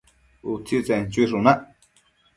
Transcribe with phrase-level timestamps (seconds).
[0.53, 1.61] Utsitsen chuishunac